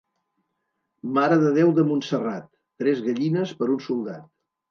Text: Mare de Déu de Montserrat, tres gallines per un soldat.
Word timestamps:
Mare 1.17 1.35
de 1.43 1.51
Déu 1.57 1.73
de 1.81 1.85
Montserrat, 1.91 2.49
tres 2.85 3.05
gallines 3.09 3.55
per 3.61 3.71
un 3.77 3.77
soldat. 3.91 4.27